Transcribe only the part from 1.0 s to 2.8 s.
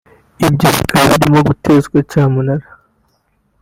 birimo gutezwa cyamunara